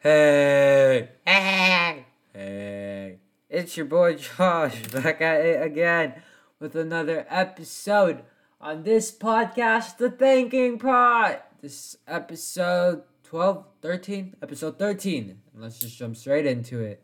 Hey, 0.00 1.08
hey, 1.26 2.06
hey. 2.32 3.18
It's 3.50 3.76
your 3.76 3.86
boy 3.86 4.14
Josh 4.14 4.86
back 4.92 5.20
at 5.20 5.40
it 5.40 5.60
again 5.60 6.22
with 6.60 6.76
another 6.76 7.26
episode 7.28 8.22
on 8.60 8.84
this 8.84 9.10
podcast, 9.10 9.96
The 9.96 10.08
Thinking 10.08 10.78
Pot. 10.78 11.44
This 11.60 11.96
episode 12.06 13.02
12, 13.24 13.64
13, 13.82 14.36
episode 14.40 14.78
13. 14.78 15.40
And 15.52 15.62
let's 15.64 15.80
just 15.80 15.98
jump 15.98 16.16
straight 16.16 16.46
into 16.46 16.78
it. 16.78 17.02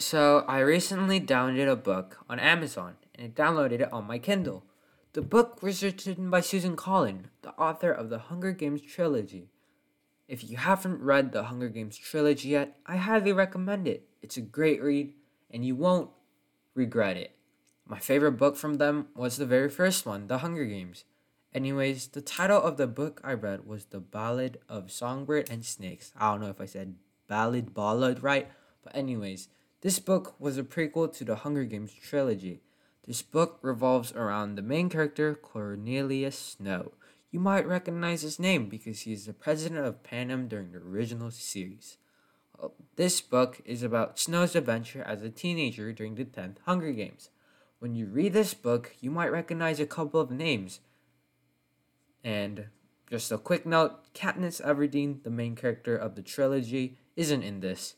So, 0.00 0.46
I 0.48 0.60
recently 0.60 1.20
downloaded 1.20 1.70
a 1.70 1.76
book 1.76 2.24
on 2.26 2.40
Amazon 2.40 2.96
and 3.14 3.34
downloaded 3.34 3.82
it 3.82 3.92
on 3.92 4.06
my 4.06 4.18
Kindle. 4.18 4.64
The 5.12 5.20
book 5.20 5.62
was 5.62 5.82
written 5.82 6.30
by 6.30 6.40
Susan 6.40 6.74
Collin, 6.74 7.26
the 7.42 7.50
author 7.50 7.92
of 7.92 8.08
the 8.08 8.18
Hunger 8.18 8.52
Games 8.52 8.80
trilogy. 8.80 9.50
If 10.26 10.42
you 10.42 10.56
haven't 10.56 11.02
read 11.02 11.32
the 11.32 11.42
Hunger 11.42 11.68
Games 11.68 11.98
trilogy 11.98 12.48
yet, 12.48 12.78
I 12.86 12.96
highly 12.96 13.34
recommend 13.34 13.86
it. 13.86 14.08
It's 14.22 14.38
a 14.38 14.40
great 14.40 14.82
read 14.82 15.12
and 15.50 15.66
you 15.66 15.76
won't 15.76 16.08
regret 16.74 17.18
it. 17.18 17.36
My 17.86 17.98
favorite 17.98 18.38
book 18.38 18.56
from 18.56 18.78
them 18.78 19.08
was 19.14 19.36
the 19.36 19.44
very 19.44 19.68
first 19.68 20.06
one, 20.06 20.28
The 20.28 20.38
Hunger 20.38 20.64
Games. 20.64 21.04
Anyways, 21.52 22.06
the 22.06 22.22
title 22.22 22.62
of 22.62 22.78
the 22.78 22.86
book 22.86 23.20
I 23.22 23.34
read 23.34 23.66
was 23.66 23.84
The 23.84 24.00
Ballad 24.00 24.60
of 24.66 24.90
Songbird 24.90 25.50
and 25.50 25.62
Snakes. 25.62 26.10
I 26.16 26.30
don't 26.30 26.40
know 26.40 26.48
if 26.48 26.60
I 26.60 26.64
said 26.64 26.94
ballad, 27.28 27.74
ballad 27.74 28.22
right, 28.22 28.50
but 28.82 28.96
anyways, 28.96 29.48
this 29.82 29.98
book 29.98 30.34
was 30.38 30.58
a 30.58 30.62
prequel 30.62 31.12
to 31.16 31.24
the 31.24 31.36
Hunger 31.36 31.64
Games 31.64 31.92
trilogy. 31.92 32.60
This 33.06 33.22
book 33.22 33.58
revolves 33.62 34.12
around 34.12 34.54
the 34.54 34.62
main 34.62 34.88
character, 34.88 35.34
Cornelius 35.34 36.38
Snow. 36.38 36.92
You 37.30 37.40
might 37.40 37.66
recognize 37.66 38.22
his 38.22 38.38
name 38.38 38.68
because 38.68 39.00
he 39.00 39.12
is 39.12 39.26
the 39.26 39.32
president 39.32 39.86
of 39.86 40.02
Panem 40.02 40.48
during 40.48 40.72
the 40.72 40.78
original 40.78 41.30
series. 41.30 41.96
Well, 42.58 42.74
this 42.96 43.20
book 43.20 43.62
is 43.64 43.82
about 43.82 44.18
Snow's 44.18 44.54
adventure 44.54 45.02
as 45.02 45.22
a 45.22 45.30
teenager 45.30 45.92
during 45.92 46.16
the 46.16 46.24
10th 46.24 46.56
Hunger 46.66 46.92
Games. 46.92 47.30
When 47.78 47.94
you 47.94 48.06
read 48.06 48.34
this 48.34 48.52
book, 48.52 48.94
you 49.00 49.10
might 49.10 49.32
recognize 49.32 49.80
a 49.80 49.86
couple 49.86 50.20
of 50.20 50.30
names. 50.30 50.80
And 52.22 52.66
just 53.08 53.32
a 53.32 53.38
quick 53.38 53.64
note 53.64 54.12
Katniss 54.12 54.60
Everdeen, 54.60 55.22
the 55.22 55.30
main 55.30 55.56
character 55.56 55.96
of 55.96 56.16
the 56.16 56.22
trilogy, 56.22 56.98
isn't 57.16 57.42
in 57.42 57.60
this. 57.60 57.94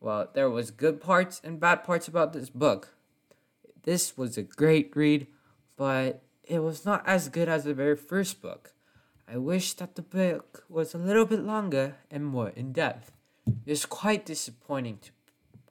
Well, 0.00 0.28
there 0.32 0.48
was 0.48 0.70
good 0.70 1.00
parts 1.00 1.42
and 1.44 1.60
bad 1.60 1.84
parts 1.84 2.08
about 2.08 2.32
this 2.32 2.48
book. 2.48 2.94
This 3.82 4.16
was 4.16 4.38
a 4.38 4.42
great 4.42 4.96
read, 4.96 5.26
but 5.76 6.22
it 6.42 6.60
was 6.60 6.86
not 6.86 7.06
as 7.06 7.28
good 7.28 7.48
as 7.48 7.64
the 7.64 7.74
very 7.74 7.96
first 7.96 8.40
book. 8.40 8.72
I 9.28 9.36
wish 9.36 9.74
that 9.74 9.96
the 9.96 10.02
book 10.02 10.64
was 10.68 10.94
a 10.94 10.98
little 10.98 11.26
bit 11.26 11.40
longer 11.40 11.96
and 12.10 12.24
more 12.24 12.48
in 12.48 12.72
depth. 12.72 13.12
It's 13.66 13.84
quite 13.84 14.24
disappointing 14.24 14.98
to 15.02 15.10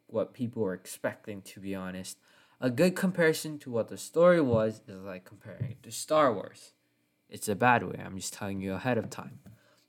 what 0.08 0.34
people 0.34 0.62
were 0.62 0.74
expecting, 0.74 1.42
to 1.42 1.60
be 1.60 1.74
honest. 1.74 2.18
A 2.62 2.70
good 2.70 2.96
comparison 2.96 3.58
to 3.60 3.72
what 3.72 3.88
the 3.88 3.98
story 3.98 4.42
was 4.42 4.82
is 4.88 5.02
like 5.02 5.26
comparing 5.26 5.72
it 5.72 5.84
to 5.84 5.92
Star 5.92 6.34
Wars. 6.34 6.74
It's 7.30 7.50
a 7.50 7.56
bad 7.56 7.84
way, 7.84 8.02
I'm 8.04 8.18
just 8.18 8.34
telling 8.34 8.62
you 8.62 8.74
ahead 8.74 8.98
of 8.98 9.10
time. 9.10 9.40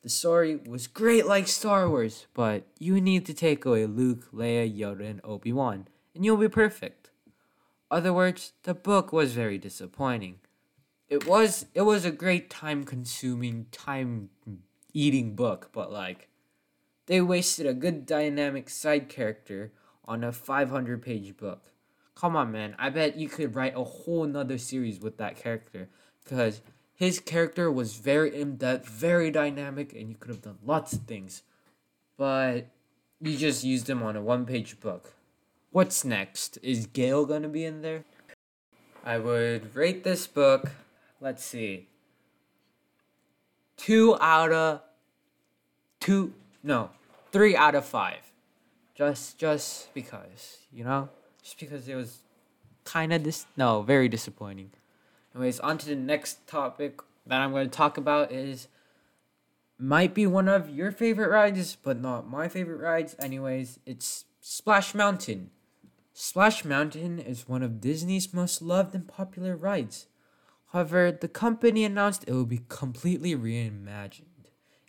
The 0.03 0.09
story 0.09 0.57
was 0.57 0.87
great 0.87 1.27
like 1.27 1.47
Star 1.47 1.89
Wars, 1.89 2.27
but 2.33 2.65
you 2.79 3.01
need 3.01 3.27
to 3.27 3.35
take 3.35 3.67
away 3.67 3.85
Luke, 3.85 4.33
Leia, 4.33 4.67
Yoda, 4.67 5.09
and 5.09 5.21
Obi 5.23 5.53
Wan, 5.53 5.89
and 6.15 6.25
you'll 6.25 6.39
be 6.39 6.49
perfect. 6.49 7.11
Other 7.91 8.13
words, 8.13 8.53
the 8.63 8.73
book 8.73 9.13
was 9.13 9.33
very 9.33 9.59
disappointing. 9.59 10.39
It 11.11 11.27
was 11.27 11.67
it 11.75 11.83
was 11.83 12.05
a 12.05 12.11
great 12.11 12.49
time 12.49 12.85
consuming, 12.85 13.67
time 13.73 14.31
eating 14.95 15.35
book, 15.35 15.71
but 15.73 15.93
like 15.93 16.29
they 17.07 17.21
wasted 17.21 17.67
a 17.67 17.75
good 17.75 18.07
dynamic 18.07 18.71
side 18.71 19.09
character 19.09 19.73
on 20.07 20.25
a 20.25 20.33
500 20.33 21.03
page 21.03 21.37
book. 21.37 21.73
Come 22.15 22.37
on, 22.37 22.53
man. 22.53 22.75
I 22.79 22.91
bet 22.91 23.17
you 23.17 23.29
could 23.29 23.55
write 23.55 23.77
a 23.77 23.85
whole 23.85 24.25
nother 24.25 24.59
series 24.59 25.01
with 25.01 25.19
that 25.19 25.37
character 25.37 25.89
because 26.23 26.63
his 27.01 27.19
character 27.19 27.73
was 27.73 27.95
very 27.95 28.39
in 28.39 28.57
depth, 28.57 28.87
very 28.87 29.31
dynamic, 29.31 29.95
and 29.95 30.11
you 30.11 30.17
could 30.21 30.29
have 30.29 30.43
done 30.43 30.59
lots 30.63 30.93
of 30.93 31.01
things. 31.05 31.43
But 32.19 32.67
you 33.23 33.39
just 33.39 33.65
used 33.65 33.89
him 33.89 34.03
on 34.03 34.17
a 34.17 34.21
one 34.21 34.45
page 34.45 34.79
book. 34.81 35.15
What's 35.71 36.05
next? 36.05 36.59
Is 36.63 36.85
Gale 36.85 37.25
gonna 37.25 37.49
be 37.49 37.65
in 37.65 37.81
there? 37.81 38.05
I 39.03 39.17
would 39.17 39.75
rate 39.75 40.05
this 40.05 40.27
book, 40.27 40.73
let's 41.23 41.43
see, 41.43 41.89
two 43.79 44.19
out 44.21 44.53
of 44.53 44.83
two, 46.01 46.35
no, 46.63 46.91
three 47.33 47.57
out 47.57 47.75
of 47.75 47.87
five. 47.87 48.31
Just, 48.95 49.39
just 49.39 49.95
because, 49.95 50.59
you 50.71 50.85
know? 50.85 51.09
Just 51.43 51.59
because 51.59 51.89
it 51.89 51.95
was 51.95 52.19
kind 52.85 53.15
of 53.15 53.23
dis, 53.23 53.47
no, 53.57 53.81
very 53.81 54.11
disappointing. 54.11 54.73
Anyways, 55.35 55.61
on 55.61 55.79
to 55.79 55.87
the 55.87 55.97
next 55.97 56.47
topic 56.47 57.01
that 57.27 57.41
I'm 57.41 57.53
going 57.53 57.69
to 57.69 57.77
talk 57.77 57.97
about 57.97 58.33
is 58.33 58.69
might 59.79 60.15
be 60.15 60.27
one 60.27 60.49
of 60.49 60.69
your 60.69 60.91
favorite 60.91 61.31
rides, 61.31 61.77
but 61.77 62.01
not 62.01 62.29
my 62.29 62.49
favorite 62.49 62.81
rides. 62.81 63.17
Anyways, 63.19 63.79
it's 63.87 64.25
Splash 64.41 64.95
Mountain. 64.95 65.51
Splash 66.13 66.65
Mountain 66.65 67.19
is 67.19 67.49
one 67.49 67.63
of 67.63 67.81
Disney's 67.81 68.35
most 68.35 68.61
loved 68.61 68.95
and 68.95 69.09
popular 69.09 69.57
rides. 69.57 70.07
However, 70.73 71.11
the 71.11 71.29
company 71.29 71.85
announced 71.85 72.25
it 72.27 72.33
will 72.33 72.45
be 72.45 72.63
completely 72.69 73.35
reimagined. 73.35 74.25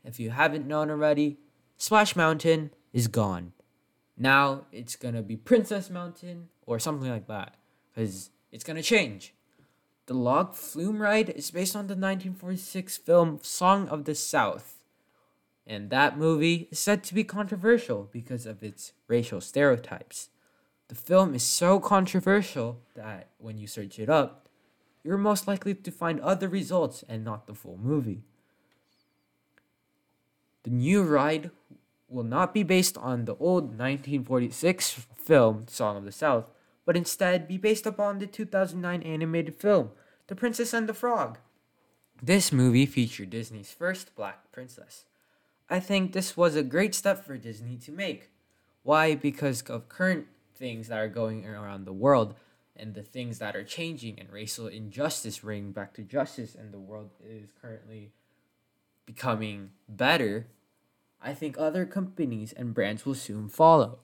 If 0.03 0.19
you 0.19 0.31
haven't 0.31 0.67
known 0.67 0.89
already, 0.89 1.39
Splash 1.77 2.15
Mountain 2.15 2.71
is 2.91 3.07
gone. 3.07 3.53
Now 4.17 4.65
it's 4.71 4.95
gonna 4.95 5.21
be 5.21 5.37
Princess 5.37 5.89
Mountain 5.89 6.49
or 6.65 6.79
something 6.79 7.09
like 7.09 7.27
that, 7.27 7.55
because 7.93 8.31
it's 8.51 8.63
gonna 8.63 8.83
change. 8.83 9.33
The 10.07 10.13
log 10.13 10.55
flume 10.55 11.01
ride 11.01 11.29
is 11.29 11.51
based 11.51 11.75
on 11.75 11.87
the 11.87 11.95
1946 11.95 12.97
film 12.97 13.39
Song 13.43 13.87
of 13.87 14.05
the 14.05 14.15
South. 14.15 14.83
And 15.65 15.89
that 15.89 16.17
movie 16.17 16.67
is 16.71 16.79
said 16.79 17.03
to 17.05 17.13
be 17.13 17.23
controversial 17.23 18.09
because 18.11 18.45
of 18.45 18.63
its 18.63 18.93
racial 19.07 19.41
stereotypes. 19.41 20.29
The 20.87 20.95
film 20.95 21.33
is 21.33 21.43
so 21.43 21.79
controversial 21.79 22.79
that 22.95 23.29
when 23.37 23.57
you 23.57 23.67
search 23.67 23.99
it 23.99 24.09
up, 24.09 24.49
you're 25.03 25.17
most 25.17 25.47
likely 25.47 25.73
to 25.73 25.91
find 25.91 26.19
other 26.19 26.49
results 26.49 27.03
and 27.07 27.23
not 27.23 27.47
the 27.47 27.53
full 27.53 27.77
movie. 27.81 28.23
The 30.63 30.69
new 30.69 31.03
ride 31.03 31.51
will 32.09 32.23
not 32.23 32.53
be 32.53 32.63
based 32.63 32.97
on 32.97 33.25
the 33.25 33.35
old 33.35 33.63
1946 33.63 35.07
film 35.15 35.65
Song 35.67 35.97
of 35.97 36.03
the 36.03 36.11
South, 36.11 36.45
but 36.91 36.97
instead 36.97 37.47
be 37.47 37.57
based 37.57 37.85
upon 37.85 38.19
the 38.19 38.27
2009 38.27 39.01
animated 39.03 39.55
film 39.55 39.91
The 40.27 40.35
Princess 40.35 40.73
and 40.73 40.89
the 40.89 40.93
Frog. 40.93 41.37
This 42.21 42.51
movie 42.51 42.85
featured 42.85 43.29
Disney's 43.29 43.71
first 43.71 44.13
black 44.13 44.51
princess. 44.51 45.05
I 45.69 45.79
think 45.79 46.11
this 46.11 46.35
was 46.35 46.57
a 46.57 46.63
great 46.63 46.93
step 46.93 47.25
for 47.25 47.37
Disney 47.37 47.77
to 47.77 47.93
make. 47.93 48.29
Why? 48.83 49.15
Because 49.15 49.61
of 49.69 49.87
current 49.87 50.27
things 50.53 50.89
that 50.89 50.99
are 50.99 51.07
going 51.07 51.45
around 51.45 51.85
the 51.85 51.93
world 51.93 52.35
and 52.75 52.93
the 52.93 53.03
things 53.03 53.39
that 53.39 53.55
are 53.55 53.63
changing 53.63 54.19
and 54.19 54.29
racial 54.29 54.67
injustice 54.67 55.39
bringing 55.39 55.71
back 55.71 55.93
to 55.93 56.01
justice 56.01 56.55
and 56.55 56.73
the 56.73 56.77
world 56.77 57.11
is 57.25 57.51
currently 57.61 58.11
becoming 59.05 59.69
better. 59.87 60.47
I 61.21 61.35
think 61.35 61.57
other 61.57 61.85
companies 61.85 62.51
and 62.51 62.73
brands 62.73 63.05
will 63.05 63.15
soon 63.15 63.47
follow. 63.47 63.99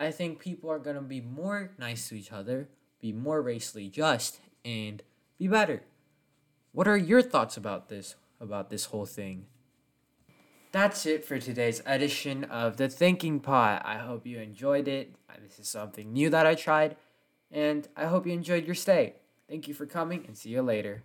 I 0.00 0.10
think 0.10 0.38
people 0.38 0.70
are 0.70 0.78
going 0.78 0.96
to 0.96 1.02
be 1.02 1.20
more 1.20 1.72
nice 1.78 2.08
to 2.08 2.14
each 2.14 2.32
other, 2.32 2.70
be 3.02 3.12
more 3.12 3.42
racially 3.42 3.88
just, 3.88 4.40
and 4.64 5.02
be 5.38 5.46
better. 5.46 5.82
What 6.72 6.88
are 6.88 6.96
your 6.96 7.20
thoughts 7.20 7.58
about 7.58 7.90
this 7.90 8.14
about 8.40 8.70
this 8.70 8.86
whole 8.86 9.04
thing? 9.04 9.44
That's 10.72 11.04
it 11.04 11.22
for 11.26 11.38
today's 11.38 11.82
edition 11.84 12.44
of 12.44 12.78
the 12.78 12.88
Thinking 12.88 13.40
Pot. 13.40 13.82
I 13.84 13.98
hope 13.98 14.26
you 14.26 14.38
enjoyed 14.38 14.88
it. 14.88 15.14
This 15.42 15.58
is 15.58 15.68
something 15.68 16.14
new 16.14 16.30
that 16.30 16.46
I 16.46 16.54
tried, 16.54 16.96
and 17.52 17.86
I 17.94 18.06
hope 18.06 18.26
you 18.26 18.32
enjoyed 18.32 18.64
your 18.64 18.74
stay. 18.74 19.16
Thank 19.50 19.68
you 19.68 19.74
for 19.74 19.84
coming 19.84 20.24
and 20.26 20.34
see 20.34 20.48
you 20.48 20.62
later. 20.62 21.02